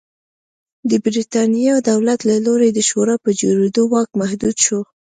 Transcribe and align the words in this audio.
د 0.89 0.91
برېټانیا 1.05 1.73
دولت 1.89 2.19
له 2.29 2.35
لوري 2.45 2.69
د 2.73 2.79
شورا 2.89 3.15
په 3.23 3.29
جوړېدو 3.41 3.81
واک 3.91 4.09
محدود 4.21 4.55
شو. 4.65 4.79